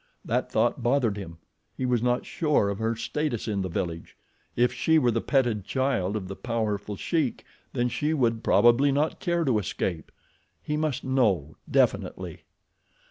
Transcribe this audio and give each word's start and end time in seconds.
That 0.25 0.51
thought 0.51 0.81
bothered 0.81 1.15
him. 1.15 1.37
He 1.77 1.85
was 1.85 2.01
not 2.01 2.25
sure 2.25 2.69
of 2.69 2.79
her 2.79 2.95
status 2.95 3.47
in 3.47 3.61
the 3.61 3.69
village. 3.69 4.17
If 4.55 4.73
she 4.73 4.97
were 4.97 5.11
the 5.11 5.21
petted 5.21 5.63
child 5.63 6.15
of 6.15 6.27
the 6.27 6.35
powerful 6.35 6.95
Sheik 6.95 7.45
then 7.73 7.87
she 7.87 8.11
would 8.11 8.43
probably 8.43 8.91
not 8.91 9.19
care 9.19 9.45
to 9.45 9.59
escape. 9.59 10.11
He 10.59 10.75
must 10.75 11.03
know, 11.03 11.55
definitely. 11.69 12.45